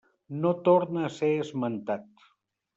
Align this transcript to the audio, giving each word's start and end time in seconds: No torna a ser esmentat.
No 0.45 0.53
torna 0.69 1.05
a 1.09 1.13
ser 1.19 1.31
esmentat. 1.45 2.29